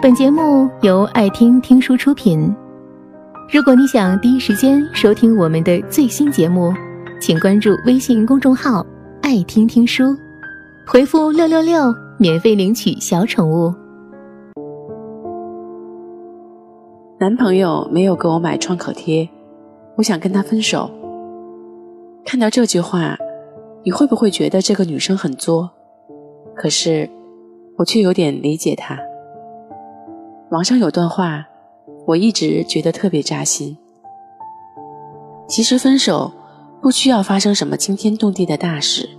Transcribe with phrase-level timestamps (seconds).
[0.00, 2.54] 本节目由爱听听书出品。
[3.52, 6.72] 如果你想第一时间收听我们的最新节目，
[7.20, 8.86] 请关注微信公众号
[9.22, 10.16] “爱听听书”，
[10.86, 13.74] 回复“六六六”免费领取小宠物。
[17.18, 19.28] 男朋友没有给我买创可贴，
[19.96, 20.88] 我想跟他分手。
[22.24, 23.18] 看到这句话，
[23.82, 25.68] 你会不会觉得这个女生很作？
[26.54, 27.10] 可是，
[27.76, 28.96] 我却有点理解她。
[30.50, 31.46] 网上有段话，
[32.06, 33.76] 我一直觉得特别扎心。
[35.46, 36.32] 其实分手
[36.80, 39.10] 不需要发生什么惊天动地的大事，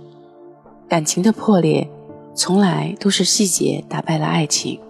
[0.88, 1.88] 感情的破裂
[2.34, 4.80] 从来都是细节打败了爱情。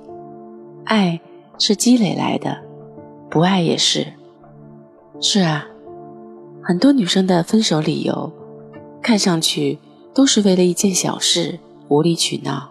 [0.84, 1.20] 爱
[1.58, 2.56] 是积累来的，
[3.28, 4.06] 不爱也是。
[5.20, 5.66] 是啊，
[6.62, 8.32] 很多女生的分手理由，
[9.02, 9.78] 看上去
[10.14, 12.70] 都是为了一件小事无理取闹。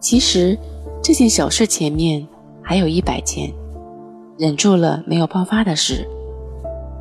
[0.00, 0.58] 其实
[1.02, 2.26] 这件小事前面。
[2.62, 3.52] 还有一百件，
[4.38, 6.08] 忍住了没有爆发的事，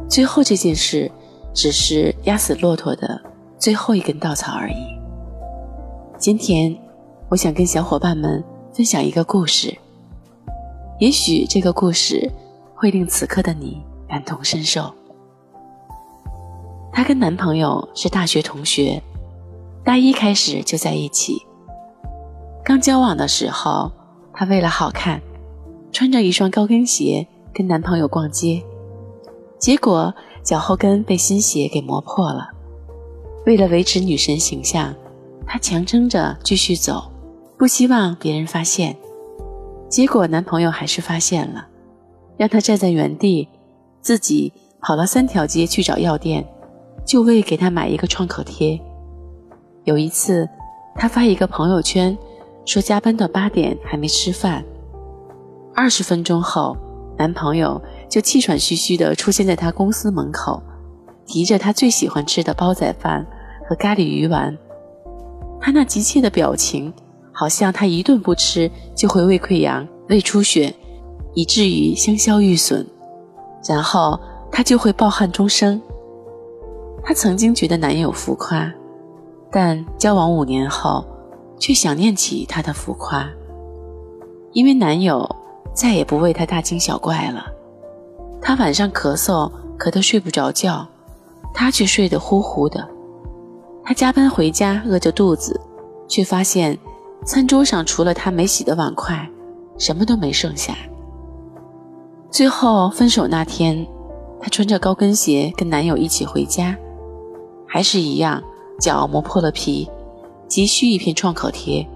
[0.10, 1.10] 最后这件事
[1.54, 3.22] 只是压死骆驼的
[3.58, 5.00] 最后一根稻草而已。
[6.18, 6.76] 今天，
[7.30, 9.78] 我想跟小伙伴们分享一个故事，
[11.00, 12.30] 也许这个故事
[12.76, 14.94] 会令此刻的你感同身受。
[16.92, 19.02] 她跟男朋友是大学同学，
[19.84, 21.42] 大一开始就在一起。
[22.64, 23.92] 刚交往的时候，
[24.34, 25.22] 她为了好看。
[25.92, 28.64] 穿着一双高跟鞋跟男朋友逛街，
[29.60, 32.50] 结果脚后跟被新鞋给磨破了。
[33.46, 34.94] 为了维持女神形象，
[35.46, 37.12] 她强撑着继续走，
[37.58, 38.96] 不希望别人发现。
[39.90, 41.68] 结果男朋友还是发现了，
[42.38, 43.50] 让她站在原地，
[44.00, 46.48] 自己跑了三条街去找药店，
[47.06, 48.80] 就为给她买一个创可贴。
[49.84, 50.48] 有一次，
[50.96, 52.18] 她发一个朋友圈，
[52.66, 54.64] 说加班到八点还没吃饭。
[55.82, 56.78] 二十分钟后，
[57.18, 60.62] 男朋友就气喘吁吁地出现在她公司门口，
[61.26, 63.26] 提着她最喜欢吃的煲仔饭
[63.68, 64.56] 和咖喱鱼丸。
[65.60, 66.94] 他那急切的表情，
[67.32, 70.72] 好像他一顿不吃就会胃溃疡、胃出血，
[71.34, 72.86] 以至于香消玉损，
[73.68, 74.20] 然后
[74.52, 75.82] 他就会抱憾终生。
[77.04, 78.72] 她曾经觉得男友浮夸，
[79.52, 81.04] 但交往五年后，
[81.58, 83.28] 却想念起他的浮夸，
[84.54, 85.28] 因为男友。
[85.74, 87.46] 再也不为他大惊小怪了。
[88.42, 90.88] 他晚上咳嗽，咳得睡不着觉，
[91.54, 92.88] 他却睡得呼呼的。
[93.84, 95.60] 他加班回家，饿着肚子，
[96.08, 96.78] 却发现
[97.26, 99.28] 餐桌上除了他没洗的碗筷，
[99.78, 100.76] 什么都没剩下。
[102.30, 103.86] 最后分手那天，
[104.40, 106.76] 她穿着高跟鞋跟男友一起回家，
[107.68, 108.42] 还是一样，
[108.80, 109.90] 脚磨破了皮，
[110.48, 111.88] 急需一片创可贴。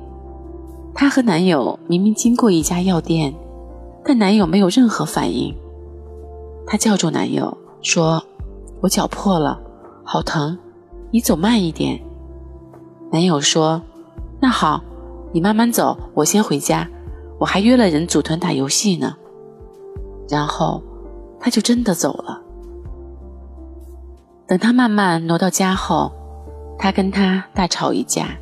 [0.94, 3.34] 她和男友明明经过一家药店。
[4.08, 5.52] 但男友没有任何反应，
[6.68, 8.24] 她叫住男友说
[8.82, 9.60] ：“我脚破了，
[10.04, 10.56] 好疼，
[11.10, 12.00] 你走慢一点。”
[13.12, 13.82] 男友说
[14.40, 14.84] ：“那好，
[15.32, 16.88] 你慢慢走，我先回家，
[17.40, 19.16] 我还约了人组团打游戏呢。”
[20.30, 20.84] 然后
[21.40, 22.40] 他就真的走了。
[24.46, 26.12] 等他慢慢挪到家后，
[26.78, 28.38] 他跟他大吵一架，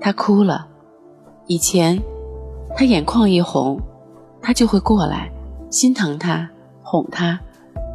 [0.00, 0.66] 他哭了。
[1.46, 2.02] 以前
[2.74, 3.80] 他眼眶一红。
[4.42, 5.30] 他就会过来，
[5.70, 6.48] 心疼他，
[6.82, 7.38] 哄他，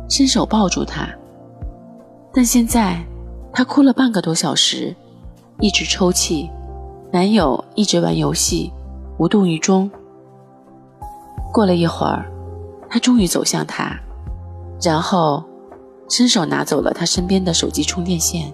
[0.09, 1.07] 伸手抱住他。
[2.33, 3.03] 但现在，
[3.51, 4.95] 他哭了半个多小时，
[5.59, 6.49] 一直抽泣，
[7.11, 8.71] 男友一直玩游戏，
[9.17, 9.89] 无动于衷。
[11.53, 12.25] 过了一会儿，
[12.89, 13.97] 他终于走向他，
[14.81, 15.43] 然后
[16.09, 18.53] 伸手拿走了他身边的手机充电线。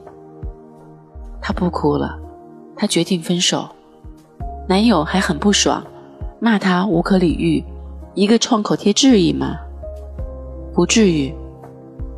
[1.41, 2.18] 他不哭了，
[2.75, 3.68] 他决定分手。
[4.69, 5.84] 男友还很不爽，
[6.40, 7.63] 骂他无可理喻。
[8.13, 9.55] 一个创口贴至于吗？
[10.73, 11.33] 不至于。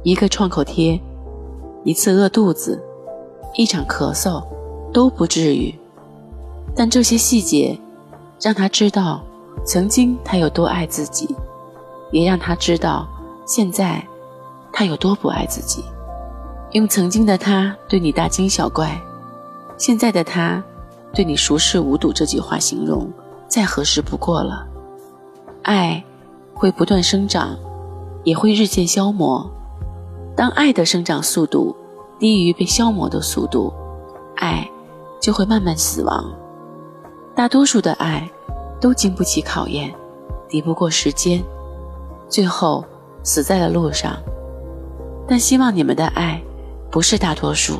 [0.01, 0.99] 一个创口贴，
[1.85, 2.77] 一次饿肚子，
[3.55, 4.43] 一场咳嗽，
[4.91, 5.73] 都不至于。
[6.75, 7.79] 但这些细节，
[8.41, 9.23] 让他知道
[9.65, 11.33] 曾经他有多爱自己，
[12.11, 13.07] 也让他知道
[13.45, 14.05] 现在
[14.73, 15.85] 他有多不爱自己。
[16.71, 19.01] 用曾经的他对你大惊小怪，
[19.77, 20.61] 现在的他
[21.13, 23.09] 对你熟视无睹这句话形容，
[23.47, 24.67] 再合适不过了。
[25.63, 26.03] 爱
[26.53, 27.57] 会不断生长，
[28.23, 29.49] 也会日渐消磨。
[30.35, 31.75] 当爱的生长速度
[32.19, 33.73] 低于被消磨的速度，
[34.35, 34.69] 爱
[35.21, 36.31] 就会慢慢死亡。
[37.35, 38.29] 大多数的爱
[38.79, 39.93] 都经不起考验，
[40.47, 41.41] 抵不过时间，
[42.27, 42.83] 最后
[43.23, 44.17] 死在了路上。
[45.27, 46.41] 但希望你们的爱
[46.91, 47.79] 不是大多数。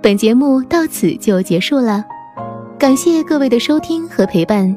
[0.00, 2.04] 本节目到此就结束了。
[2.78, 4.76] 感谢各位的收听和陪伴，